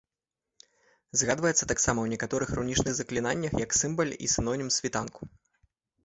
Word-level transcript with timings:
Згадваецца 1.19 1.65
таксама 1.71 1.99
ў 2.03 2.07
некаторых 2.13 2.53
рунічных 2.59 2.93
заклінаннях 2.99 3.53
як 3.65 3.71
сімвал 3.81 4.09
і 4.23 4.31
сінонім 4.35 4.69
світанку. 4.77 5.21